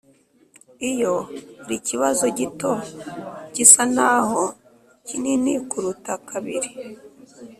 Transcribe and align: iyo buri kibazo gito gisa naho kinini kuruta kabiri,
iyo 0.89 1.13
buri 1.61 1.77
kibazo 1.87 2.25
gito 2.37 2.71
gisa 3.55 3.83
naho 3.95 4.41
kinini 5.07 5.53
kuruta 5.69 6.13
kabiri, 6.29 6.69